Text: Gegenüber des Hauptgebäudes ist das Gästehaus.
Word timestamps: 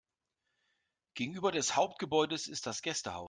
Gegenüber 1.13 1.51
des 1.51 1.75
Hauptgebäudes 1.75 2.47
ist 2.47 2.65
das 2.65 2.81
Gästehaus. 2.81 3.19